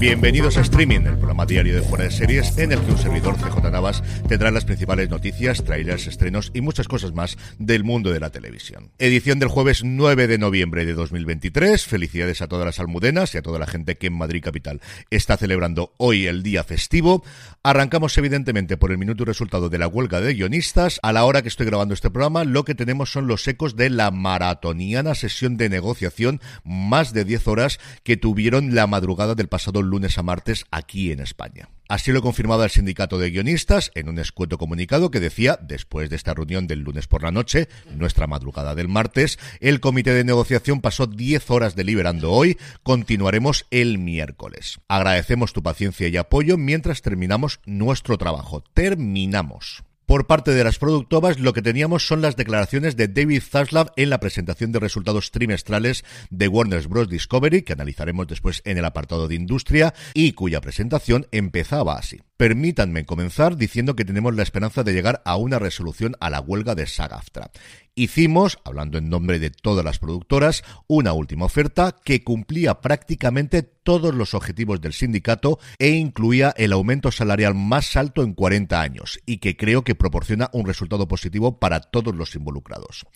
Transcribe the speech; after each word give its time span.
Bienvenidos 0.00 0.56
a 0.56 0.62
Streaming, 0.62 1.00
el 1.00 1.18
programa 1.18 1.44
diario 1.44 1.74
de 1.74 1.82
Fuera 1.82 2.04
de 2.04 2.10
Series, 2.10 2.56
en 2.56 2.72
el 2.72 2.80
que 2.80 2.92
un 2.92 2.98
servidor 2.98 3.36
CJ 3.36 3.70
Navas 3.70 4.02
tendrá 4.26 4.50
las 4.50 4.64
principales 4.64 5.10
noticias, 5.10 5.64
trailers, 5.64 6.06
estrenos 6.06 6.50
y 6.54 6.62
muchas 6.62 6.88
cosas 6.88 7.12
más 7.12 7.36
del 7.58 7.84
mundo 7.84 8.10
de 8.10 8.20
la 8.20 8.30
televisión. 8.30 8.90
Edición 8.98 9.38
del 9.38 9.48
jueves 9.50 9.82
9 9.84 10.28
de 10.28 10.38
noviembre 10.38 10.86
de 10.86 10.94
2023. 10.94 11.84
Felicidades 11.84 12.40
a 12.40 12.48
todas 12.48 12.64
las 12.64 12.80
almudenas 12.80 13.34
y 13.34 13.38
a 13.38 13.42
toda 13.42 13.58
la 13.58 13.66
gente 13.66 13.96
que 13.96 14.06
en 14.06 14.14
Madrid 14.14 14.42
Capital 14.42 14.80
está 15.10 15.36
celebrando 15.36 15.92
hoy 15.98 16.26
el 16.26 16.42
día 16.42 16.64
festivo. 16.64 17.22
Arrancamos 17.62 18.16
evidentemente 18.16 18.76
por 18.76 18.92
el 18.92 18.98
minuto 18.98 19.24
y 19.24 19.26
resultado 19.26 19.68
de 19.68 19.78
la 19.78 19.88
huelga 19.88 20.20
de 20.20 20.34
guionistas. 20.34 21.00
A 21.02 21.12
la 21.12 21.24
hora 21.24 21.42
que 21.42 21.48
estoy 21.48 21.66
grabando 21.66 21.92
este 21.92 22.10
programa, 22.10 22.44
lo 22.44 22.64
que 22.64 22.74
tenemos 22.74 23.12
son 23.12 23.26
los 23.26 23.46
ecos 23.46 23.76
de 23.76 23.90
la 23.90 24.10
maratoniana 24.10 25.14
sesión 25.14 25.56
de 25.56 25.68
negociación, 25.68 26.40
más 26.64 27.12
de 27.12 27.24
10 27.24 27.48
horas 27.48 27.78
que 28.02 28.16
tuvieron 28.16 28.74
la 28.74 28.86
madrugada 28.86 29.33
del 29.34 29.48
pasado 29.48 29.82
lunes 29.82 30.18
a 30.18 30.22
martes 30.22 30.64
aquí 30.70 31.12
en 31.12 31.20
España. 31.20 31.68
Así 31.88 32.12
lo 32.12 32.22
confirmaba 32.22 32.64
el 32.64 32.70
sindicato 32.70 33.18
de 33.18 33.30
guionistas 33.30 33.90
en 33.94 34.08
un 34.08 34.18
escueto 34.18 34.56
comunicado 34.56 35.10
que 35.10 35.20
decía, 35.20 35.58
después 35.60 36.08
de 36.08 36.16
esta 36.16 36.32
reunión 36.32 36.66
del 36.66 36.80
lunes 36.80 37.06
por 37.06 37.22
la 37.22 37.30
noche, 37.30 37.68
nuestra 37.94 38.26
madrugada 38.26 38.74
del 38.74 38.88
martes, 38.88 39.38
el 39.60 39.80
comité 39.80 40.14
de 40.14 40.24
negociación 40.24 40.80
pasó 40.80 41.06
10 41.06 41.50
horas 41.50 41.76
deliberando 41.76 42.32
hoy, 42.32 42.58
continuaremos 42.82 43.66
el 43.70 43.98
miércoles. 43.98 44.80
Agradecemos 44.88 45.52
tu 45.52 45.62
paciencia 45.62 46.08
y 46.08 46.16
apoyo 46.16 46.56
mientras 46.56 47.02
terminamos 47.02 47.60
nuestro 47.66 48.16
trabajo. 48.16 48.64
Terminamos. 48.72 49.84
Por 50.06 50.26
parte 50.26 50.50
de 50.50 50.64
las 50.64 50.78
productoras, 50.78 51.38
lo 51.38 51.54
que 51.54 51.62
teníamos 51.62 52.06
son 52.06 52.20
las 52.20 52.36
declaraciones 52.36 52.96
de 52.96 53.08
David 53.08 53.42
Zaslav 53.42 53.92
en 53.96 54.10
la 54.10 54.20
presentación 54.20 54.70
de 54.70 54.80
resultados 54.80 55.30
trimestrales 55.30 56.04
de 56.28 56.48
Warner 56.48 56.86
Bros. 56.88 57.08
Discovery, 57.08 57.62
que 57.62 57.72
analizaremos 57.72 58.26
después 58.26 58.60
en 58.64 58.76
el 58.76 58.84
apartado 58.84 59.28
de 59.28 59.36
industria, 59.36 59.94
y 60.12 60.32
cuya 60.32 60.60
presentación 60.60 61.26
empezaba 61.32 61.96
así. 61.96 62.23
Permítanme 62.36 63.06
comenzar 63.06 63.56
diciendo 63.56 63.94
que 63.94 64.04
tenemos 64.04 64.34
la 64.34 64.42
esperanza 64.42 64.82
de 64.82 64.92
llegar 64.92 65.22
a 65.24 65.36
una 65.36 65.60
resolución 65.60 66.16
a 66.18 66.30
la 66.30 66.40
huelga 66.40 66.74
de 66.74 66.86
SAGAFTRA. 66.86 67.52
Hicimos, 67.94 68.58
hablando 68.64 68.98
en 68.98 69.08
nombre 69.08 69.38
de 69.38 69.50
todas 69.50 69.84
las 69.84 70.00
productoras, 70.00 70.64
una 70.88 71.12
última 71.12 71.44
oferta 71.44 71.94
que 72.04 72.24
cumplía 72.24 72.80
prácticamente 72.80 73.62
todos 73.62 74.12
los 74.12 74.34
objetivos 74.34 74.80
del 74.80 74.94
sindicato 74.94 75.60
e 75.78 75.90
incluía 75.90 76.52
el 76.56 76.72
aumento 76.72 77.12
salarial 77.12 77.54
más 77.54 77.94
alto 77.94 78.24
en 78.24 78.34
40 78.34 78.80
años 78.80 79.20
y 79.26 79.38
que 79.38 79.56
creo 79.56 79.84
que 79.84 79.94
proporciona 79.94 80.50
un 80.52 80.66
resultado 80.66 81.06
positivo 81.06 81.60
para 81.60 81.80
todos 81.80 82.16
los 82.16 82.34
involucrados. 82.34 83.06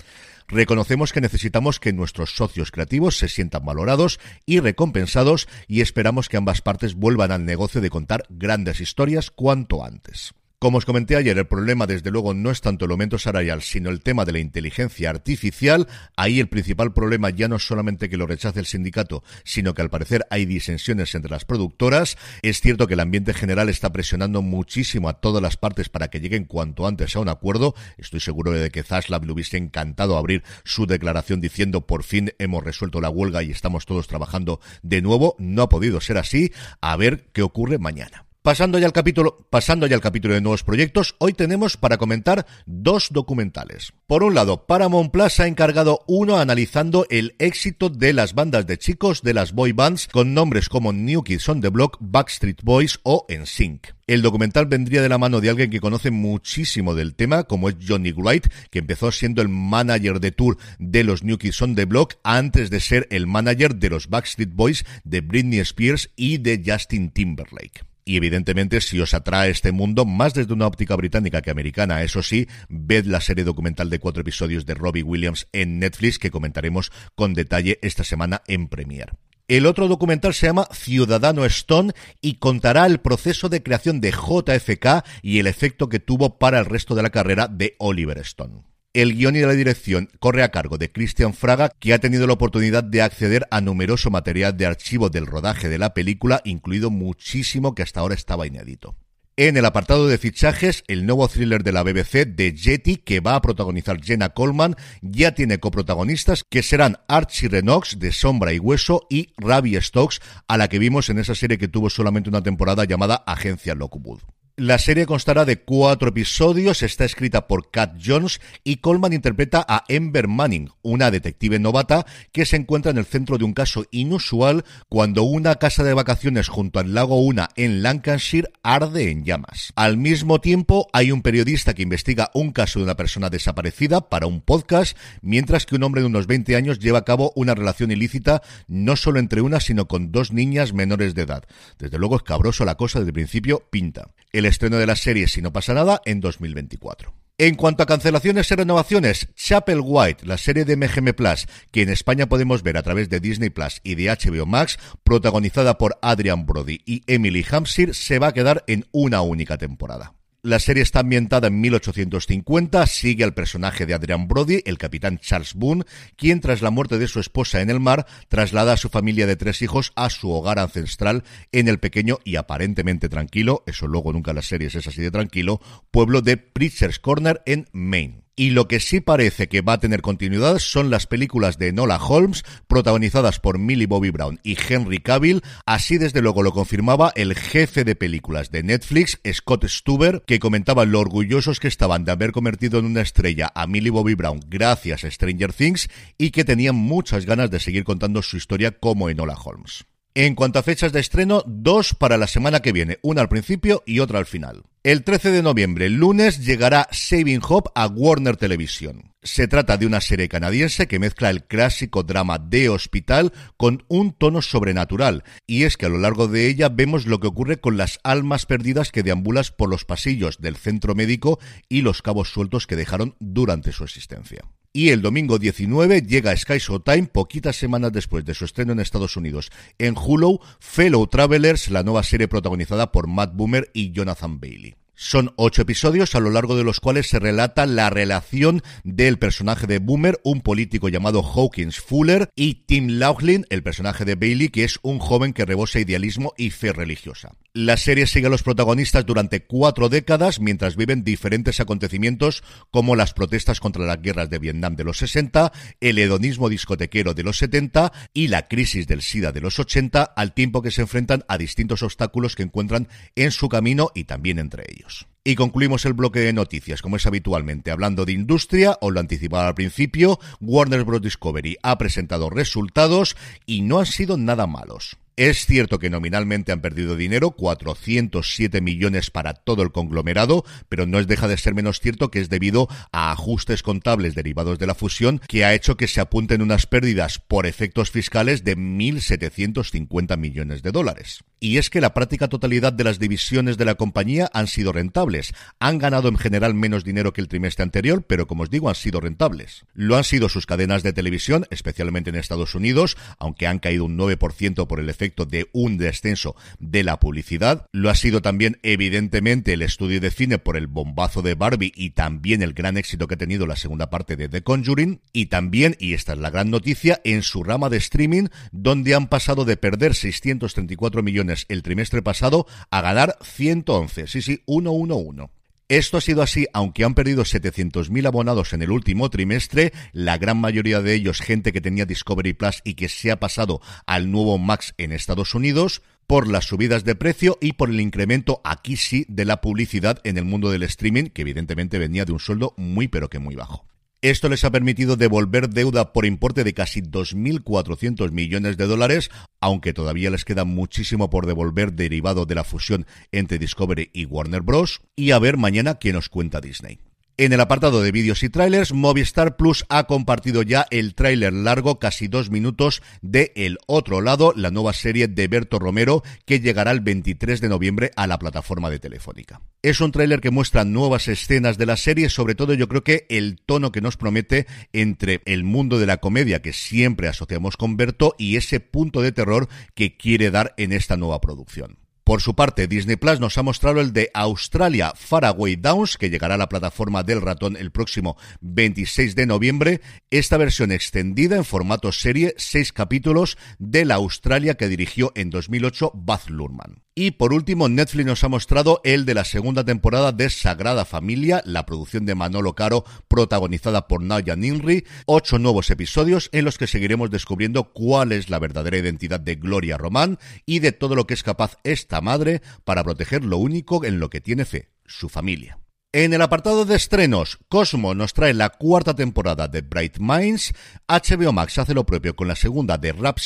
Reconocemos 0.48 1.12
que 1.12 1.20
necesitamos 1.20 1.78
que 1.78 1.92
nuestros 1.92 2.34
socios 2.34 2.70
creativos 2.70 3.18
se 3.18 3.28
sientan 3.28 3.66
valorados 3.66 4.18
y 4.46 4.60
recompensados 4.60 5.46
y 5.66 5.82
esperamos 5.82 6.30
que 6.30 6.38
ambas 6.38 6.62
partes 6.62 6.94
vuelvan 6.94 7.32
al 7.32 7.44
negocio 7.44 7.82
de 7.82 7.90
contar 7.90 8.24
grandes 8.30 8.80
historias 8.80 9.30
cuanto 9.30 9.84
antes. 9.84 10.34
Como 10.60 10.78
os 10.78 10.84
comenté 10.84 11.14
ayer, 11.14 11.38
el 11.38 11.46
problema 11.46 11.86
desde 11.86 12.10
luego 12.10 12.34
no 12.34 12.50
es 12.50 12.60
tanto 12.60 12.84
el 12.84 12.90
aumento 12.90 13.16
salarial, 13.16 13.62
sino 13.62 13.90
el 13.90 14.00
tema 14.00 14.24
de 14.24 14.32
la 14.32 14.40
inteligencia 14.40 15.08
artificial. 15.08 15.86
Ahí 16.16 16.40
el 16.40 16.48
principal 16.48 16.92
problema 16.92 17.30
ya 17.30 17.46
no 17.46 17.54
es 17.54 17.62
solamente 17.64 18.08
que 18.08 18.16
lo 18.16 18.26
rechace 18.26 18.58
el 18.58 18.66
sindicato, 18.66 19.22
sino 19.44 19.72
que 19.72 19.82
al 19.82 19.88
parecer 19.90 20.26
hay 20.30 20.46
disensiones 20.46 21.14
entre 21.14 21.30
las 21.30 21.44
productoras. 21.44 22.18
Es 22.42 22.60
cierto 22.60 22.88
que 22.88 22.94
el 22.94 23.00
ambiente 23.00 23.34
general 23.34 23.68
está 23.68 23.92
presionando 23.92 24.42
muchísimo 24.42 25.08
a 25.08 25.20
todas 25.20 25.40
las 25.40 25.56
partes 25.56 25.90
para 25.90 26.08
que 26.08 26.18
lleguen 26.18 26.44
cuanto 26.44 26.88
antes 26.88 27.14
a 27.14 27.20
un 27.20 27.28
acuerdo. 27.28 27.76
Estoy 27.96 28.18
seguro 28.18 28.50
de 28.50 28.70
que 28.70 28.82
Zaslav 28.82 29.24
le 29.24 29.30
hubiese 29.30 29.58
encantado 29.58 30.18
abrir 30.18 30.42
su 30.64 30.86
declaración 30.86 31.40
diciendo 31.40 31.86
por 31.86 32.02
fin 32.02 32.32
hemos 32.40 32.64
resuelto 32.64 33.00
la 33.00 33.10
huelga 33.10 33.44
y 33.44 33.52
estamos 33.52 33.86
todos 33.86 34.08
trabajando 34.08 34.58
de 34.82 35.02
nuevo. 35.02 35.36
No 35.38 35.62
ha 35.62 35.68
podido 35.68 36.00
ser 36.00 36.18
así. 36.18 36.52
A 36.80 36.96
ver 36.96 37.28
qué 37.32 37.42
ocurre 37.42 37.78
mañana. 37.78 38.27
Pasando 38.42 38.78
ya 38.78 38.86
al 38.86 38.92
capítulo, 38.92 39.46
de 39.50 40.40
nuevos 40.40 40.62
proyectos, 40.62 41.16
hoy 41.18 41.34
tenemos 41.34 41.76
para 41.76 41.98
comentar 41.98 42.46
dos 42.64 43.08
documentales. 43.10 43.92
Por 44.06 44.22
un 44.22 44.34
lado, 44.34 44.64
Paramount 44.64 45.10
Plus 45.10 45.40
ha 45.40 45.46
encargado 45.46 46.02
uno 46.06 46.38
analizando 46.38 47.04
el 47.10 47.34
éxito 47.40 47.90
de 47.90 48.12
las 48.12 48.34
bandas 48.34 48.66
de 48.66 48.78
chicos 48.78 49.22
de 49.22 49.34
las 49.34 49.52
boy 49.52 49.72
bands 49.72 50.08
con 50.08 50.32
nombres 50.34 50.68
como 50.68 50.92
New 50.92 51.24
Kids 51.24 51.48
on 51.48 51.60
the 51.60 51.68
Block, 51.68 51.98
Backstreet 52.00 52.62
Boys 52.62 53.00
o 53.02 53.26
NSYNC. 53.28 53.88
El 54.06 54.22
documental 54.22 54.64
vendría 54.64 55.02
de 55.02 55.10
la 55.10 55.18
mano 55.18 55.42
de 55.42 55.50
alguien 55.50 55.68
que 55.68 55.80
conoce 55.80 56.10
muchísimo 56.10 56.94
del 56.94 57.14
tema, 57.14 57.44
como 57.44 57.68
es 57.68 57.76
Johnny 57.86 58.12
Wright, 58.12 58.46
que 58.70 58.78
empezó 58.78 59.12
siendo 59.12 59.42
el 59.42 59.50
manager 59.50 60.20
de 60.20 60.32
tour 60.32 60.56
de 60.78 61.04
los 61.04 61.22
New 61.22 61.36
Kids 61.36 61.60
on 61.60 61.74
the 61.74 61.84
Block 61.84 62.14
antes 62.22 62.70
de 62.70 62.80
ser 62.80 63.08
el 63.10 63.26
manager 63.26 63.74
de 63.74 63.90
los 63.90 64.08
Backstreet 64.08 64.54
Boys, 64.54 64.86
de 65.04 65.20
Britney 65.20 65.58
Spears 65.58 66.10
y 66.16 66.38
de 66.38 66.62
Justin 66.64 67.10
Timberlake. 67.10 67.87
Y 68.08 68.16
evidentemente, 68.16 68.80
si 68.80 68.98
os 69.00 69.12
atrae 69.12 69.50
este 69.50 69.70
mundo, 69.70 70.06
más 70.06 70.32
desde 70.32 70.54
una 70.54 70.66
óptica 70.66 70.96
británica 70.96 71.42
que 71.42 71.50
americana, 71.50 72.02
eso 72.02 72.22
sí, 72.22 72.48
ved 72.70 73.04
la 73.04 73.20
serie 73.20 73.44
documental 73.44 73.90
de 73.90 73.98
cuatro 73.98 74.22
episodios 74.22 74.64
de 74.64 74.72
Robbie 74.72 75.02
Williams 75.02 75.46
en 75.52 75.78
Netflix 75.78 76.18
que 76.18 76.30
comentaremos 76.30 76.90
con 77.14 77.34
detalle 77.34 77.78
esta 77.82 78.04
semana 78.04 78.40
en 78.46 78.68
Premiere. 78.68 79.12
El 79.46 79.66
otro 79.66 79.88
documental 79.88 80.32
se 80.32 80.46
llama 80.46 80.68
Ciudadano 80.72 81.44
Stone 81.44 81.92
y 82.22 82.36
contará 82.36 82.86
el 82.86 83.00
proceso 83.00 83.50
de 83.50 83.62
creación 83.62 84.00
de 84.00 84.12
JFK 84.12 85.04
y 85.20 85.40
el 85.40 85.46
efecto 85.46 85.90
que 85.90 86.00
tuvo 86.00 86.38
para 86.38 86.60
el 86.60 86.64
resto 86.64 86.94
de 86.94 87.02
la 87.02 87.10
carrera 87.10 87.46
de 87.46 87.76
Oliver 87.78 88.16
Stone. 88.20 88.67
El 88.94 89.16
guion 89.16 89.36
y 89.36 89.40
la 89.40 89.52
dirección 89.52 90.08
corre 90.18 90.42
a 90.42 90.50
cargo 90.50 90.78
de 90.78 90.90
Christian 90.90 91.34
Fraga, 91.34 91.70
que 91.78 91.92
ha 91.92 91.98
tenido 91.98 92.26
la 92.26 92.32
oportunidad 92.32 92.82
de 92.82 93.02
acceder 93.02 93.46
a 93.50 93.60
numeroso 93.60 94.10
material 94.10 94.56
de 94.56 94.64
archivo 94.64 95.10
del 95.10 95.26
rodaje 95.26 95.68
de 95.68 95.76
la 95.76 95.92
película, 95.92 96.40
incluido 96.44 96.90
muchísimo 96.90 97.74
que 97.74 97.82
hasta 97.82 98.00
ahora 98.00 98.14
estaba 98.14 98.46
inédito. 98.46 98.96
En 99.36 99.58
el 99.58 99.66
apartado 99.66 100.08
de 100.08 100.16
fichajes, 100.16 100.84
el 100.88 101.04
nuevo 101.04 101.28
thriller 101.28 101.62
de 101.62 101.70
la 101.70 101.82
BBC 101.82 102.26
de 102.26 102.56
Jetty, 102.56 102.96
que 102.96 103.20
va 103.20 103.36
a 103.36 103.42
protagonizar 103.42 104.02
Jenna 104.02 104.30
Coleman, 104.30 104.74
ya 105.02 105.32
tiene 105.32 105.60
coprotagonistas 105.60 106.42
que 106.48 106.62
serán 106.62 106.98
Archie 107.08 107.48
Renox 107.50 108.00
de 108.00 108.10
Sombra 108.10 108.54
y 108.54 108.58
Hueso 108.58 109.06
y 109.10 109.34
Ravi 109.36 109.80
Stokes, 109.80 110.18
a 110.48 110.56
la 110.56 110.68
que 110.68 110.80
vimos 110.80 111.10
en 111.10 111.18
esa 111.18 111.34
serie 111.34 111.58
que 111.58 111.68
tuvo 111.68 111.90
solamente 111.90 112.30
una 112.30 112.42
temporada 112.42 112.84
llamada 112.84 113.22
Agencia 113.26 113.74
Lockwood. 113.74 114.22
La 114.58 114.78
serie 114.78 115.06
constará 115.06 115.44
de 115.44 115.60
cuatro 115.60 116.08
episodios, 116.08 116.82
está 116.82 117.04
escrita 117.04 117.46
por 117.46 117.70
Kat 117.70 117.94
Jones 118.04 118.40
y 118.64 118.78
Coleman 118.78 119.12
interpreta 119.12 119.64
a 119.68 119.84
Ember 119.86 120.26
Manning, 120.26 120.70
una 120.82 121.12
detective 121.12 121.60
novata 121.60 122.04
que 122.32 122.44
se 122.44 122.56
encuentra 122.56 122.90
en 122.90 122.98
el 122.98 123.04
centro 123.04 123.38
de 123.38 123.44
un 123.44 123.52
caso 123.52 123.84
inusual 123.92 124.64
cuando 124.88 125.22
una 125.22 125.54
casa 125.54 125.84
de 125.84 125.94
vacaciones 125.94 126.48
junto 126.48 126.80
al 126.80 126.92
lago 126.92 127.20
Una 127.20 127.50
en 127.54 127.84
Lancashire 127.84 128.50
arde 128.64 129.12
en 129.12 129.24
llamas. 129.24 129.72
Al 129.76 129.96
mismo 129.96 130.40
tiempo, 130.40 130.88
hay 130.92 131.12
un 131.12 131.22
periodista 131.22 131.74
que 131.74 131.84
investiga 131.84 132.32
un 132.34 132.50
caso 132.50 132.80
de 132.80 132.84
una 132.86 132.96
persona 132.96 133.30
desaparecida 133.30 134.08
para 134.08 134.26
un 134.26 134.40
podcast, 134.40 134.98
mientras 135.22 135.66
que 135.66 135.76
un 135.76 135.84
hombre 135.84 136.00
de 136.00 136.08
unos 136.08 136.26
20 136.26 136.56
años 136.56 136.80
lleva 136.80 136.98
a 136.98 137.04
cabo 137.04 137.32
una 137.36 137.54
relación 137.54 137.92
ilícita 137.92 138.42
no 138.66 138.96
solo 138.96 139.20
entre 139.20 139.40
una, 139.40 139.60
sino 139.60 139.86
con 139.86 140.10
dos 140.10 140.32
niñas 140.32 140.72
menores 140.72 141.14
de 141.14 141.22
edad. 141.22 141.44
Desde 141.78 141.96
luego 141.96 142.16
es 142.16 142.22
cabroso 142.24 142.64
la 142.64 142.74
cosa 142.74 142.98
desde 142.98 143.10
el 143.10 143.14
principio, 143.14 143.62
pinta. 143.70 144.10
Estreno 144.48 144.78
de 144.78 144.86
la 144.86 144.96
serie, 144.96 145.28
si 145.28 145.40
no 145.42 145.52
pasa 145.52 145.74
nada, 145.74 146.02
en 146.04 146.20
2024. 146.20 147.14
En 147.40 147.54
cuanto 147.54 147.84
a 147.84 147.86
cancelaciones 147.86 148.50
y 148.50 148.54
renovaciones, 148.56 149.28
Chapel 149.36 149.80
White, 149.80 150.26
la 150.26 150.38
serie 150.38 150.64
de 150.64 150.76
MGM 150.76 151.12
Plus, 151.12 151.46
que 151.70 151.82
en 151.82 151.88
España 151.88 152.28
podemos 152.28 152.64
ver 152.64 152.76
a 152.76 152.82
través 152.82 153.08
de 153.08 153.20
Disney 153.20 153.50
Plus 153.50 153.80
y 153.84 153.94
de 153.94 154.08
HBO 154.08 154.44
Max, 154.44 154.76
protagonizada 155.04 155.78
por 155.78 155.98
Adrian 156.02 156.46
Brody 156.46 156.80
y 156.84 157.04
Emily 157.06 157.46
Hampshire, 157.48 157.94
se 157.94 158.18
va 158.18 158.28
a 158.28 158.32
quedar 158.32 158.64
en 158.66 158.86
una 158.90 159.22
única 159.22 159.56
temporada. 159.56 160.17
La 160.42 160.60
serie 160.60 160.84
está 160.84 161.00
ambientada 161.00 161.48
en 161.48 161.60
1850, 161.60 162.86
sigue 162.86 163.24
al 163.24 163.34
personaje 163.34 163.86
de 163.86 163.94
Adrian 163.94 164.28
Brody, 164.28 164.62
el 164.66 164.78
capitán 164.78 165.18
Charles 165.18 165.54
Boone, 165.54 165.82
quien 166.14 166.40
tras 166.40 166.62
la 166.62 166.70
muerte 166.70 166.96
de 166.96 167.08
su 167.08 167.18
esposa 167.18 167.60
en 167.60 167.70
el 167.70 167.80
mar, 167.80 168.06
traslada 168.28 168.74
a 168.74 168.76
su 168.76 168.88
familia 168.88 169.26
de 169.26 169.34
tres 169.34 169.62
hijos 169.62 169.92
a 169.96 170.10
su 170.10 170.30
hogar 170.30 170.60
ancestral 170.60 171.24
en 171.50 171.66
el 171.66 171.80
pequeño 171.80 172.18
y 172.22 172.36
aparentemente 172.36 173.08
tranquilo, 173.08 173.64
eso 173.66 173.88
luego 173.88 174.12
nunca 174.12 174.32
las 174.32 174.46
series 174.46 174.76
es 174.76 174.86
así 174.86 175.02
de 175.02 175.10
tranquilo, 175.10 175.60
pueblo 175.90 176.22
de 176.22 176.36
Preacher's 176.36 177.00
Corner 177.00 177.42
en 177.44 177.66
Maine. 177.72 178.27
Y 178.38 178.50
lo 178.50 178.68
que 178.68 178.78
sí 178.78 179.00
parece 179.00 179.48
que 179.48 179.62
va 179.62 179.72
a 179.72 179.80
tener 179.80 180.00
continuidad 180.00 180.60
son 180.60 180.90
las 180.90 181.08
películas 181.08 181.58
de 181.58 181.72
Nola 181.72 181.96
Holmes, 181.96 182.44
protagonizadas 182.68 183.40
por 183.40 183.58
Millie 183.58 183.88
Bobby 183.88 184.10
Brown 184.10 184.38
y 184.44 184.56
Henry 184.56 185.00
Cavill. 185.00 185.42
Así 185.66 185.98
desde 185.98 186.22
luego 186.22 186.44
lo 186.44 186.52
confirmaba 186.52 187.10
el 187.16 187.34
jefe 187.34 187.82
de 187.82 187.96
películas 187.96 188.52
de 188.52 188.62
Netflix, 188.62 189.18
Scott 189.32 189.64
Stuber, 189.66 190.22
que 190.24 190.38
comentaba 190.38 190.84
lo 190.84 191.00
orgullosos 191.00 191.58
que 191.58 191.66
estaban 191.66 192.04
de 192.04 192.12
haber 192.12 192.30
convertido 192.30 192.78
en 192.78 192.84
una 192.84 193.00
estrella 193.00 193.50
a 193.56 193.66
Millie 193.66 193.90
Bobby 193.90 194.14
Brown 194.14 194.38
gracias 194.46 195.02
a 195.02 195.10
Stranger 195.10 195.52
Things 195.52 195.88
y 196.16 196.30
que 196.30 196.44
tenían 196.44 196.76
muchas 196.76 197.26
ganas 197.26 197.50
de 197.50 197.58
seguir 197.58 197.82
contando 197.82 198.22
su 198.22 198.36
historia 198.36 198.70
como 198.70 199.10
Enola 199.10 199.34
Holmes. 199.34 199.84
En 200.20 200.34
cuanto 200.34 200.58
a 200.58 200.64
fechas 200.64 200.92
de 200.92 200.98
estreno, 200.98 201.44
dos 201.46 201.94
para 201.94 202.16
la 202.16 202.26
semana 202.26 202.58
que 202.58 202.72
viene, 202.72 202.98
una 203.02 203.20
al 203.20 203.28
principio 203.28 203.84
y 203.86 204.00
otra 204.00 204.18
al 204.18 204.26
final. 204.26 204.64
El 204.82 205.04
13 205.04 205.30
de 205.30 205.44
noviembre, 205.44 205.88
lunes, 205.90 206.44
llegará 206.44 206.88
Saving 206.90 207.40
Hope 207.48 207.70
a 207.76 207.86
Warner 207.86 208.36
Television. 208.36 209.12
Se 209.22 209.46
trata 209.46 209.76
de 209.76 209.86
una 209.86 210.00
serie 210.00 210.28
canadiense 210.28 210.88
que 210.88 210.98
mezcla 210.98 211.30
el 211.30 211.44
clásico 211.44 212.02
drama 212.02 212.40
de 212.40 212.68
hospital 212.68 213.32
con 213.56 213.84
un 213.86 214.12
tono 214.12 214.42
sobrenatural, 214.42 215.22
y 215.46 215.62
es 215.62 215.76
que 215.76 215.86
a 215.86 215.88
lo 215.88 215.98
largo 215.98 216.26
de 216.26 216.48
ella 216.48 216.68
vemos 216.68 217.06
lo 217.06 217.20
que 217.20 217.28
ocurre 217.28 217.60
con 217.60 217.76
las 217.76 218.00
almas 218.02 218.44
perdidas 218.44 218.90
que 218.90 219.04
deambulas 219.04 219.52
por 219.52 219.68
los 219.70 219.84
pasillos 219.84 220.40
del 220.40 220.56
centro 220.56 220.96
médico 220.96 221.38
y 221.68 221.82
los 221.82 222.02
cabos 222.02 222.32
sueltos 222.32 222.66
que 222.66 222.74
dejaron 222.74 223.14
durante 223.20 223.70
su 223.70 223.84
existencia. 223.84 224.42
Y 224.78 224.90
el 224.90 225.02
domingo 225.02 225.40
19 225.40 226.02
llega 226.02 226.30
a 226.30 226.36
Sky 226.36 226.58
Showtime, 226.58 227.08
poquitas 227.08 227.56
semanas 227.56 227.92
después 227.92 228.24
de 228.24 228.32
su 228.32 228.44
estreno 228.44 228.70
en 228.74 228.78
Estados 228.78 229.16
Unidos, 229.16 229.50
en 229.76 229.96
Hulu, 229.98 230.38
Fellow 230.60 231.04
Travelers, 231.08 231.68
la 231.72 231.82
nueva 231.82 232.04
serie 232.04 232.28
protagonizada 232.28 232.92
por 232.92 233.08
Matt 233.08 233.34
Boomer 233.34 233.72
y 233.74 233.90
Jonathan 233.90 234.38
Bailey. 234.38 234.76
Son 234.94 235.32
ocho 235.34 235.62
episodios 235.62 236.14
a 236.14 236.20
lo 236.20 236.30
largo 236.30 236.56
de 236.56 236.62
los 236.62 236.78
cuales 236.78 237.08
se 237.08 237.18
relata 237.18 237.66
la 237.66 237.90
relación 237.90 238.62
del 238.84 239.18
personaje 239.18 239.66
de 239.66 239.80
Boomer, 239.80 240.20
un 240.22 240.42
político 240.42 240.88
llamado 240.88 241.24
Hawkins 241.24 241.80
Fuller, 241.80 242.30
y 242.36 242.62
Tim 242.66 242.86
Laughlin, 242.86 243.46
el 243.50 243.64
personaje 243.64 244.04
de 244.04 244.14
Bailey, 244.14 244.48
que 244.48 244.62
es 244.62 244.78
un 244.82 245.00
joven 245.00 245.32
que 245.32 245.44
rebosa 245.44 245.80
idealismo 245.80 246.34
y 246.36 246.50
fe 246.50 246.72
religiosa. 246.72 247.32
La 247.60 247.76
serie 247.76 248.06
sigue 248.06 248.28
a 248.28 248.30
los 248.30 248.44
protagonistas 248.44 249.04
durante 249.04 249.44
cuatro 249.44 249.88
décadas 249.88 250.38
mientras 250.38 250.76
viven 250.76 251.02
diferentes 251.02 251.58
acontecimientos 251.58 252.44
como 252.70 252.94
las 252.94 253.14
protestas 253.14 253.58
contra 253.58 253.84
las 253.84 254.00
guerras 254.00 254.30
de 254.30 254.38
Vietnam 254.38 254.76
de 254.76 254.84
los 254.84 254.98
60, 254.98 255.50
el 255.80 255.98
hedonismo 255.98 256.48
discotequero 256.48 257.14
de 257.14 257.24
los 257.24 257.38
70 257.38 257.92
y 258.14 258.28
la 258.28 258.46
crisis 258.46 258.86
del 258.86 259.02
SIDA 259.02 259.32
de 259.32 259.40
los 259.40 259.58
80, 259.58 260.04
al 260.04 260.34
tiempo 260.34 260.62
que 260.62 260.70
se 260.70 260.82
enfrentan 260.82 261.24
a 261.26 261.36
distintos 261.36 261.82
obstáculos 261.82 262.36
que 262.36 262.44
encuentran 262.44 262.86
en 263.16 263.32
su 263.32 263.48
camino 263.48 263.90
y 263.92 264.04
también 264.04 264.38
entre 264.38 264.62
ellos. 264.68 265.08
Y 265.24 265.34
concluimos 265.34 265.84
el 265.84 265.94
bloque 265.94 266.20
de 266.20 266.32
noticias, 266.32 266.80
como 266.80 266.94
es 266.94 267.06
habitualmente, 267.06 267.72
hablando 267.72 268.04
de 268.04 268.12
industria, 268.12 268.78
os 268.80 268.92
lo 268.92 269.00
anticipaba 269.00 269.48
al 269.48 269.56
principio, 269.56 270.20
Warner 270.40 270.84
Bros. 270.84 271.02
Discovery 271.02 271.56
ha 271.64 271.76
presentado 271.76 272.30
resultados 272.30 273.16
y 273.46 273.62
no 273.62 273.80
han 273.80 273.86
sido 273.86 274.16
nada 274.16 274.46
malos. 274.46 274.96
Es 275.18 275.46
cierto 275.46 275.80
que 275.80 275.90
nominalmente 275.90 276.52
han 276.52 276.60
perdido 276.60 276.94
dinero, 276.94 277.32
407 277.32 278.60
millones 278.60 279.10
para 279.10 279.34
todo 279.34 279.64
el 279.64 279.72
conglomerado, 279.72 280.44
pero 280.68 280.86
no 280.86 281.00
es 281.00 281.08
deja 281.08 281.26
de 281.26 281.36
ser 281.36 281.56
menos 281.56 281.80
cierto 281.80 282.12
que 282.12 282.20
es 282.20 282.28
debido 282.28 282.68
a 282.92 283.10
ajustes 283.10 283.64
contables 283.64 284.14
derivados 284.14 284.60
de 284.60 284.68
la 284.68 284.76
fusión 284.76 285.20
que 285.26 285.44
ha 285.44 285.54
hecho 285.54 285.76
que 285.76 285.88
se 285.88 286.00
apunten 286.00 286.40
unas 286.40 286.66
pérdidas 286.66 287.18
por 287.18 287.46
efectos 287.46 287.90
fiscales 287.90 288.44
de 288.44 288.56
1.750 288.56 290.16
millones 290.16 290.62
de 290.62 290.70
dólares. 290.70 291.24
Y 291.40 291.58
es 291.58 291.68
que 291.68 291.80
la 291.80 291.94
práctica 291.94 292.28
totalidad 292.28 292.72
de 292.72 292.84
las 292.84 293.00
divisiones 293.00 293.56
de 293.56 293.64
la 293.64 293.74
compañía 293.76 294.30
han 294.32 294.46
sido 294.46 294.72
rentables. 294.72 295.34
Han 295.58 295.78
ganado 295.78 296.08
en 296.08 296.18
general 296.18 296.54
menos 296.54 296.84
dinero 296.84 297.12
que 297.12 297.20
el 297.20 297.28
trimestre 297.28 297.62
anterior, 297.62 298.04
pero 298.06 298.26
como 298.26 298.44
os 298.44 298.50
digo, 298.50 298.68
han 298.68 298.74
sido 298.74 299.00
rentables. 299.00 299.64
Lo 299.72 299.96
han 299.96 300.02
sido 300.04 300.28
sus 300.28 300.46
cadenas 300.46 300.82
de 300.82 300.92
televisión, 300.92 301.46
especialmente 301.50 302.10
en 302.10 302.16
Estados 302.16 302.56
Unidos, 302.56 302.96
aunque 303.18 303.46
han 303.46 303.60
caído 303.60 303.84
un 303.84 303.96
9% 303.96 304.66
por 304.66 304.80
el 304.80 304.88
efecto 304.88 305.07
de 305.16 305.48
un 305.52 305.78
descenso 305.78 306.36
de 306.58 306.84
la 306.84 306.98
publicidad. 306.98 307.66
Lo 307.72 307.90
ha 307.90 307.94
sido 307.94 308.22
también, 308.22 308.58
evidentemente, 308.62 309.52
el 309.52 309.62
estudio 309.62 310.00
de 310.00 310.10
cine 310.10 310.38
por 310.38 310.56
el 310.56 310.66
bombazo 310.66 311.22
de 311.22 311.34
Barbie 311.34 311.72
y 311.74 311.90
también 311.90 312.42
el 312.42 312.54
gran 312.54 312.76
éxito 312.76 313.06
que 313.06 313.14
ha 313.14 313.18
tenido 313.18 313.46
la 313.46 313.56
segunda 313.56 313.90
parte 313.90 314.16
de 314.16 314.28
The 314.28 314.42
Conjuring. 314.42 315.00
Y 315.12 315.26
también, 315.26 315.76
y 315.78 315.94
esta 315.94 316.12
es 316.12 316.18
la 316.18 316.30
gran 316.30 316.50
noticia, 316.50 317.00
en 317.04 317.22
su 317.22 317.44
rama 317.44 317.68
de 317.68 317.78
streaming, 317.78 318.28
donde 318.52 318.94
han 318.94 319.08
pasado 319.08 319.44
de 319.44 319.56
perder 319.56 319.94
634 319.94 321.02
millones 321.02 321.46
el 321.48 321.62
trimestre 321.62 322.02
pasado 322.02 322.46
a 322.70 322.80
ganar 322.80 323.16
111. 323.22 324.06
Sí, 324.06 324.22
sí, 324.22 324.42
111. 324.46 325.37
Esto 325.68 325.98
ha 325.98 326.00
sido 326.00 326.22
así, 326.22 326.46
aunque 326.54 326.82
han 326.82 326.94
perdido 326.94 327.24
700.000 327.24 328.06
abonados 328.06 328.54
en 328.54 328.62
el 328.62 328.70
último 328.70 329.10
trimestre, 329.10 329.74
la 329.92 330.16
gran 330.16 330.38
mayoría 330.38 330.80
de 330.80 330.94
ellos 330.94 331.20
gente 331.20 331.52
que 331.52 331.60
tenía 331.60 331.84
Discovery 331.84 332.32
Plus 332.32 332.62
y 332.64 332.72
que 332.72 332.88
se 332.88 333.10
ha 333.10 333.20
pasado 333.20 333.60
al 333.84 334.10
nuevo 334.10 334.38
Max 334.38 334.72
en 334.78 334.92
Estados 334.92 335.34
Unidos, 335.34 335.82
por 336.06 336.26
las 336.26 336.46
subidas 336.46 336.84
de 336.84 336.94
precio 336.94 337.36
y 337.42 337.52
por 337.52 337.68
el 337.68 337.82
incremento 337.82 338.40
aquí 338.44 338.78
sí 338.78 339.04
de 339.10 339.26
la 339.26 339.42
publicidad 339.42 340.00
en 340.04 340.16
el 340.16 340.24
mundo 340.24 340.50
del 340.50 340.62
streaming, 340.62 341.10
que 341.10 341.20
evidentemente 341.20 341.78
venía 341.78 342.06
de 342.06 342.12
un 342.12 342.18
sueldo 342.18 342.54
muy 342.56 342.88
pero 342.88 343.10
que 343.10 343.18
muy 343.18 343.34
bajo. 343.34 343.66
Esto 344.00 344.28
les 344.28 344.44
ha 344.44 344.52
permitido 344.52 344.94
devolver 344.94 345.48
deuda 345.48 345.92
por 345.92 346.06
importe 346.06 346.44
de 346.44 346.54
casi 346.54 346.82
2.400 346.82 348.12
millones 348.12 348.56
de 348.56 348.66
dólares, 348.68 349.10
aunque 349.40 349.72
todavía 349.72 350.08
les 350.10 350.24
queda 350.24 350.44
muchísimo 350.44 351.10
por 351.10 351.26
devolver 351.26 351.72
derivado 351.72 352.24
de 352.24 352.36
la 352.36 352.44
fusión 352.44 352.86
entre 353.10 353.40
Discovery 353.40 353.90
y 353.92 354.04
Warner 354.04 354.42
Bros. 354.42 354.82
Y 354.94 355.10
a 355.10 355.18
ver 355.18 355.36
mañana 355.36 355.80
qué 355.80 355.92
nos 355.92 356.08
cuenta 356.08 356.40
Disney. 356.40 356.78
En 357.20 357.32
el 357.32 357.40
apartado 357.40 357.82
de 357.82 357.90
vídeos 357.90 358.22
y 358.22 358.28
trailers, 358.28 358.72
Movistar 358.72 359.36
Plus 359.36 359.64
ha 359.68 359.88
compartido 359.88 360.42
ya 360.42 360.68
el 360.70 360.94
tráiler 360.94 361.32
largo, 361.32 361.80
casi 361.80 362.06
dos 362.06 362.30
minutos, 362.30 362.80
de 363.02 363.32
El 363.34 363.58
Otro 363.66 364.00
Lado, 364.00 364.32
la 364.36 364.52
nueva 364.52 364.72
serie 364.72 365.08
de 365.08 365.26
Berto 365.26 365.58
Romero, 365.58 366.04
que 366.26 366.38
llegará 366.38 366.70
el 366.70 366.78
23 366.78 367.40
de 367.40 367.48
noviembre 367.48 367.90
a 367.96 368.06
la 368.06 368.20
plataforma 368.20 368.70
de 368.70 368.78
Telefónica. 368.78 369.40
Es 369.62 369.80
un 369.80 369.90
tráiler 369.90 370.20
que 370.20 370.30
muestra 370.30 370.64
nuevas 370.64 371.08
escenas 371.08 371.58
de 371.58 371.66
la 371.66 371.76
serie, 371.76 372.08
sobre 372.08 372.36
todo 372.36 372.54
yo 372.54 372.68
creo 372.68 372.84
que 372.84 373.04
el 373.08 373.40
tono 373.44 373.72
que 373.72 373.80
nos 373.80 373.96
promete 373.96 374.46
entre 374.72 375.20
el 375.24 375.42
mundo 375.42 375.80
de 375.80 375.86
la 375.86 375.96
comedia 375.96 376.40
que 376.40 376.52
siempre 376.52 377.08
asociamos 377.08 377.56
con 377.56 377.76
Berto 377.76 378.14
y 378.16 378.36
ese 378.36 378.60
punto 378.60 379.02
de 379.02 379.10
terror 379.10 379.48
que 379.74 379.96
quiere 379.96 380.30
dar 380.30 380.54
en 380.56 380.72
esta 380.72 380.96
nueva 380.96 381.20
producción. 381.20 381.78
Por 382.08 382.22
su 382.22 382.34
parte, 382.34 382.68
Disney 382.68 382.96
Plus 382.96 383.20
nos 383.20 383.36
ha 383.36 383.42
mostrado 383.42 383.82
el 383.82 383.92
de 383.92 384.10
Australia 384.14 384.94
Faraway 384.96 385.56
Downs, 385.56 385.98
que 385.98 386.08
llegará 386.08 386.36
a 386.36 386.38
la 386.38 386.48
plataforma 386.48 387.02
del 387.02 387.20
ratón 387.20 387.54
el 387.54 387.70
próximo 387.70 388.16
26 388.40 389.14
de 389.14 389.26
noviembre. 389.26 389.82
Esta 390.10 390.38
versión 390.38 390.72
extendida 390.72 391.36
en 391.36 391.44
formato 391.44 391.92
serie, 391.92 392.32
seis 392.38 392.72
capítulos 392.72 393.36
de 393.58 393.84
la 393.84 393.96
Australia 393.96 394.54
que 394.54 394.68
dirigió 394.68 395.12
en 395.16 395.28
2008 395.28 395.92
Baz 395.94 396.30
Luhrmann. 396.30 396.82
Y 397.00 397.12
por 397.12 397.32
último, 397.32 397.68
Netflix 397.68 398.06
nos 398.06 398.24
ha 398.24 398.28
mostrado 398.28 398.80
el 398.82 399.06
de 399.06 399.14
la 399.14 399.24
segunda 399.24 399.64
temporada 399.64 400.10
de 400.10 400.30
Sagrada 400.30 400.84
Familia, 400.84 401.42
la 401.44 401.64
producción 401.64 402.06
de 402.06 402.16
Manolo 402.16 402.56
Caro, 402.56 402.84
protagonizada 403.06 403.86
por 403.86 404.02
Naya 404.02 404.34
Ninri. 404.34 404.84
Ocho 405.06 405.38
nuevos 405.38 405.70
episodios 405.70 406.28
en 406.32 406.44
los 406.44 406.58
que 406.58 406.66
seguiremos 406.66 407.08
descubriendo 407.10 407.72
cuál 407.72 408.10
es 408.10 408.30
la 408.30 408.40
verdadera 408.40 408.78
identidad 408.78 409.20
de 409.20 409.36
Gloria 409.36 409.76
Román 409.76 410.18
y 410.44 410.58
de 410.58 410.72
todo 410.72 410.96
lo 410.96 411.06
que 411.06 411.14
es 411.14 411.22
capaz 411.22 411.58
esta 411.62 411.97
madre 412.00 412.42
para 412.64 412.84
proteger 412.84 413.24
lo 413.24 413.38
único 413.38 413.84
en 413.84 414.00
lo 414.00 414.10
que 414.10 414.20
tiene 414.20 414.44
fe, 414.44 414.70
su 414.84 415.08
familia. 415.08 415.58
En 415.92 416.12
el 416.12 416.20
apartado 416.20 416.66
de 416.66 416.76
estrenos, 416.76 417.38
Cosmo 417.48 417.94
nos 417.94 418.12
trae 418.12 418.34
la 418.34 418.50
cuarta 418.50 418.94
temporada 418.94 419.48
de 419.48 419.62
Bright 419.62 419.96
Minds, 419.98 420.52
HBO 420.86 421.32
Max 421.32 421.56
hace 421.56 421.72
lo 421.72 421.86
propio 421.86 422.14
con 422.14 422.28
la 422.28 422.36
segunda 422.36 422.76
de 422.76 422.92
Rap 422.92 423.18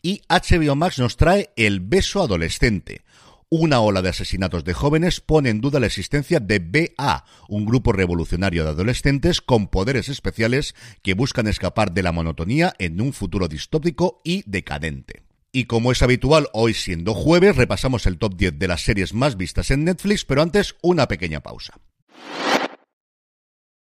y 0.00 0.22
HBO 0.28 0.76
Max 0.76 1.00
nos 1.00 1.16
trae 1.16 1.50
El 1.56 1.80
beso 1.80 2.22
adolescente. 2.22 3.02
Una 3.50 3.80
ola 3.80 4.00
de 4.00 4.10
asesinatos 4.10 4.62
de 4.62 4.74
jóvenes 4.74 5.20
pone 5.20 5.50
en 5.50 5.60
duda 5.60 5.80
la 5.80 5.86
existencia 5.86 6.38
de 6.38 6.60
BA, 6.60 7.24
un 7.48 7.64
grupo 7.64 7.92
revolucionario 7.92 8.62
de 8.62 8.70
adolescentes 8.70 9.40
con 9.40 9.66
poderes 9.66 10.08
especiales 10.08 10.76
que 11.02 11.14
buscan 11.14 11.48
escapar 11.48 11.92
de 11.92 12.04
la 12.04 12.12
monotonía 12.12 12.74
en 12.78 13.00
un 13.00 13.12
futuro 13.12 13.48
distópico 13.48 14.20
y 14.22 14.44
decadente. 14.46 15.27
Y 15.50 15.64
como 15.64 15.92
es 15.92 16.02
habitual, 16.02 16.48
hoy 16.52 16.74
siendo 16.74 17.14
jueves, 17.14 17.56
repasamos 17.56 18.06
el 18.06 18.18
top 18.18 18.36
10 18.36 18.58
de 18.58 18.68
las 18.68 18.82
series 18.82 19.14
más 19.14 19.36
vistas 19.36 19.70
en 19.70 19.84
Netflix, 19.84 20.24
pero 20.24 20.42
antes 20.42 20.76
una 20.82 21.08
pequeña 21.08 21.40
pausa. 21.40 21.80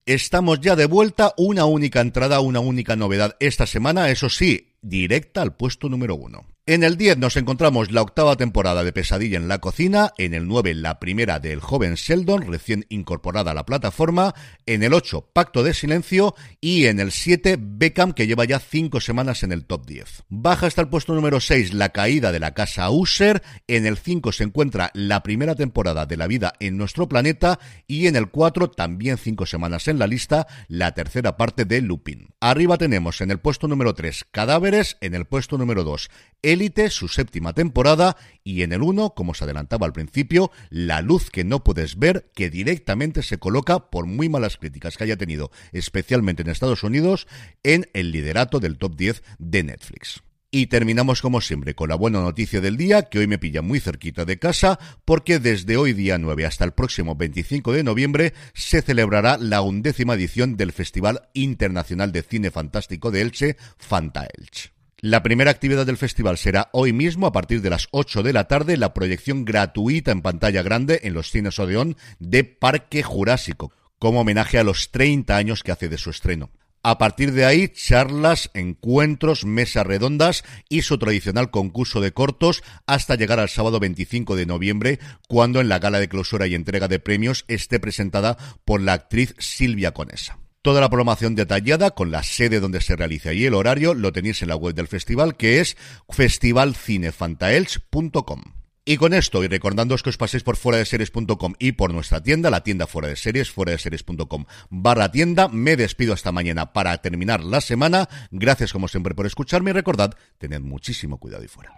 Estamos 0.06 0.60
ya 0.60 0.76
de 0.76 0.86
vuelta, 0.86 1.34
una 1.38 1.66
única 1.66 2.02
entrada, 2.02 2.40
una 2.42 2.60
única 2.60 2.96
novedad 2.96 3.38
esta 3.40 3.68
semana, 3.68 4.10
eso 4.10 4.30
sí, 4.30 4.73
directa 4.84 5.42
al 5.42 5.56
puesto 5.56 5.90
número 5.90 6.16
1. 6.16 6.46
En 6.66 6.86
el 6.86 6.96
10 6.96 7.18
nos 7.18 7.36
encontramos 7.36 7.92
la 7.92 8.02
octava 8.02 8.38
temporada 8.38 8.86
de 8.86 8.94
Pesadilla 8.94 9.36
en 9.36 9.50
la 9.50 9.58
cocina, 9.58 10.14
en 10.18 10.34
el 10.34 10.48
9 10.48 10.76
la 10.76 10.98
primera 10.98 11.42
del 11.42 11.60
joven 11.60 11.96
Sheldon, 11.96 12.44
recién 12.50 12.86
incorporada 12.88 13.52
a 13.52 13.54
la 13.54 13.66
plataforma, 13.66 14.34
en 14.66 14.82
el 14.82 14.94
8 14.94 15.32
Pacto 15.34 15.62
de 15.62 15.74
Silencio 15.74 16.36
y 16.62 16.86
en 16.86 17.02
el 17.02 17.12
7 17.12 17.58
Beckham 17.60 18.14
que 18.14 18.28
lleva 18.28 18.46
ya 18.46 18.60
5 18.60 19.02
semanas 19.02 19.44
en 19.44 19.52
el 19.52 19.66
top 19.66 19.86
10. 19.86 20.24
Baja 20.30 20.68
hasta 20.68 20.80
el 20.80 20.88
puesto 20.88 21.14
número 21.14 21.42
6 21.42 21.74
La 21.74 21.90
caída 21.90 22.32
de 22.32 22.40
la 22.40 22.54
casa 22.54 22.90
User, 22.90 23.44
en 23.68 23.86
el 23.86 23.98
5 23.98 24.32
se 24.32 24.46
encuentra 24.46 24.90
la 24.94 25.22
primera 25.22 25.56
temporada 25.56 26.06
de 26.06 26.16
La 26.16 26.28
vida 26.28 26.54
en 26.62 26.78
nuestro 26.78 27.10
planeta 27.10 27.60
y 27.88 28.08
en 28.08 28.16
el 28.16 28.30
4 28.30 28.70
también 28.70 29.18
5 29.18 29.46
semanas 29.48 29.90
en 29.90 30.00
la 30.00 30.08
lista 30.08 30.48
la 30.70 30.94
tercera 30.94 31.36
parte 31.36 31.66
de 31.66 31.82
Lupin. 31.82 32.30
Arriba 32.40 32.78
tenemos 32.78 33.20
en 33.20 33.32
el 33.32 33.40
puesto 33.40 33.68
número 33.68 33.94
3 33.94 34.28
En 34.74 35.14
el 35.14 35.26
puesto 35.26 35.60
número 35.60 35.84
2 35.84 36.10
Élite, 36.42 36.90
su 36.90 37.08
séptima 37.08 37.54
temporada, 37.54 38.18
y 38.44 38.64
en 38.64 38.74
el 38.74 38.82
1, 38.82 39.12
como 39.12 39.36
se 39.36 39.44
adelantaba 39.44 39.86
al 39.86 39.94
principio, 39.94 40.52
La 40.72 41.02
luz 41.02 41.30
que 41.30 41.44
no 41.44 41.64
puedes 41.64 42.00
ver, 42.00 42.32
que 42.34 42.50
directamente 42.50 43.22
se 43.22 43.38
coloca, 43.38 43.92
por 43.92 44.08
muy 44.08 44.30
malas 44.30 44.58
críticas 44.58 44.98
que 44.98 45.04
haya 45.04 45.16
tenido, 45.16 45.52
especialmente 45.74 46.42
en 46.42 46.50
Estados 46.50 46.82
Unidos, 46.82 47.28
en 47.62 47.88
el 47.94 48.12
liderato 48.12 48.60
del 48.60 48.80
top 48.80 48.96
10 48.96 49.24
de 49.38 49.64
Netflix. 49.64 50.24
Y 50.56 50.68
terminamos 50.68 51.24
como 51.24 51.42
siempre 51.42 51.74
con 51.74 51.90
la 51.90 51.96
buena 51.96 52.22
noticia 52.22 52.62
del 52.62 52.78
día, 52.78 53.10
que 53.10 53.18
hoy 53.18 53.26
me 53.26 53.40
pilla 53.40 53.64
muy 53.64 53.80
cerquita 53.80 54.24
de 54.24 54.38
casa, 54.38 54.78
porque 55.04 55.40
desde 55.40 55.78
hoy 55.78 55.94
día 55.94 56.20
9 56.20 56.46
hasta 56.46 56.64
el 56.64 56.74
próximo 56.74 57.16
25 57.16 57.74
de 57.74 57.84
noviembre 57.84 58.34
se 58.54 58.84
celebrará 58.84 59.40
la 59.40 59.64
undécima 59.64 60.14
edición 60.14 60.56
del 60.56 60.72
Festival 60.72 61.28
Internacional 61.34 62.12
de 62.12 62.22
Cine 62.22 62.52
Fantástico 62.52 63.10
de 63.10 63.22
Elche, 63.22 63.58
Fantaelch. 63.80 64.72
La 65.00 65.24
primera 65.24 65.50
actividad 65.50 65.88
del 65.88 65.98
festival 65.98 66.38
será 66.38 66.70
hoy 66.72 66.94
mismo 66.94 67.26
a 67.26 67.32
partir 67.32 67.64
de 67.64 67.72
las 67.72 67.88
8 67.90 68.22
de 68.22 68.34
la 68.34 68.48
tarde 68.48 68.78
la 68.78 68.94
proyección 68.94 69.46
gratuita 69.46 70.12
en 70.12 70.22
pantalla 70.22 70.62
grande 70.62 71.00
en 71.02 71.16
los 71.16 71.32
cines 71.32 71.58
Odeón 71.58 71.98
de 72.20 72.44
Parque 72.44 73.02
Jurásico, 73.02 73.72
como 73.98 74.22
homenaje 74.22 74.60
a 74.60 74.64
los 74.64 74.92
30 74.92 75.36
años 75.36 75.64
que 75.64 75.72
hace 75.72 75.90
de 75.90 75.98
su 75.98 76.12
estreno. 76.12 76.52
A 76.86 76.98
partir 76.98 77.32
de 77.32 77.46
ahí, 77.46 77.70
charlas, 77.70 78.52
encuentros, 78.54 79.46
mesas 79.46 79.88
redondas 79.88 80.44
y 80.68 80.82
su 80.82 80.98
tradicional 80.98 81.50
concurso 81.50 82.02
de 82.02 82.12
cortos 82.12 82.62
hasta 82.86 83.16
llegar 83.16 83.40
al 83.40 83.48
sábado 83.48 83.80
25 83.80 84.36
de 84.36 84.46
noviembre, 84.46 85.00
cuando 85.30 85.62
en 85.62 85.70
la 85.70 85.80
gala 85.80 86.02
de 86.02 86.10
clausura 86.10 86.46
y 86.46 86.56
entrega 86.56 86.90
de 86.90 87.00
premios 87.00 87.46
esté 87.48 87.80
presentada 87.80 88.36
por 88.66 88.82
la 88.82 88.92
actriz 88.92 89.34
Silvia 89.40 89.94
Conesa. 89.94 90.40
Toda 90.62 90.82
la 90.82 90.90
programación 90.90 91.36
detallada 91.36 91.92
con 91.92 92.12
la 92.12 92.22
sede 92.22 92.60
donde 92.60 92.82
se 92.82 92.98
realiza 92.98 93.32
y 93.32 93.46
el 93.46 93.54
horario 93.54 93.94
lo 93.94 94.12
tenéis 94.12 94.42
en 94.42 94.50
la 94.50 94.58
web 94.58 94.76
del 94.76 94.90
festival 94.90 95.38
que 95.38 95.62
es 95.62 95.78
festivalcinefantaelch.com. 96.10 98.63
Y 98.86 98.98
con 98.98 99.14
esto, 99.14 99.42
y 99.44 99.48
recordándoos 99.48 100.04
que 100.04 100.10
os 100.10 100.18
paséis 100.18 100.44
por 100.44 100.58
fuera 100.58 100.78
de 100.78 100.86
series.com 100.86 101.54
y 101.58 101.72
por 101.72 101.94
nuestra 101.94 102.22
tienda, 102.22 102.50
la 102.50 102.64
tienda 102.64 102.86
fuera 102.86 103.08
de 103.08 103.16
series, 103.16 103.50
fuera 103.50 103.72
de 103.72 103.78
series.com 103.78 104.46
barra 104.70 105.10
tienda, 105.10 105.48
me 105.48 105.78
despido 105.78 106.14
hasta 106.14 106.34
mañana 106.34 106.74
para 106.74 106.98
terminar 106.98 107.46
la 107.46 107.62
semana. 107.62 108.10
Gracias 108.32 108.74
como 108.74 108.90
siempre 108.90 109.16
por 109.16 109.26
escucharme 109.26 109.70
y 109.70 109.74
recordad, 109.74 110.14
tened 110.38 110.62
muchísimo 110.62 111.18
cuidado 111.18 111.46
y 111.46 111.48
fuera. 111.48 111.72